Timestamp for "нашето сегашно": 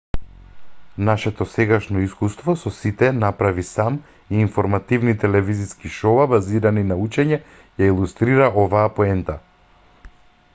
1.07-1.99